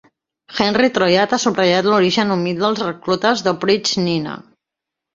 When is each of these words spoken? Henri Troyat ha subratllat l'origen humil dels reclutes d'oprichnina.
Henri 0.63 0.89
Troyat 0.95 1.35
ha 1.37 1.39
subratllat 1.43 1.91
l'origen 1.91 2.39
humil 2.39 2.65
dels 2.65 2.83
reclutes 2.89 3.49
d'oprichnina. 3.49 4.39